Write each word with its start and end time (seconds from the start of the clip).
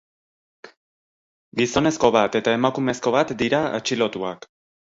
Gizonezko 1.61 2.11
bat 2.17 2.39
eta 2.41 2.57
emakumezko 2.61 3.17
bat 3.19 3.37
dira 3.45 3.63
atxilotuak. 3.83 4.53